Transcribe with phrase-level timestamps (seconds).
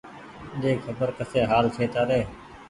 [0.61, 2.21] ۮي خبر ڪسي حآل ڇي تآري